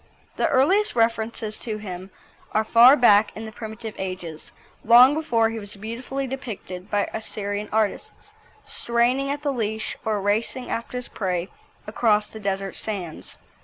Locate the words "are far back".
2.53-3.31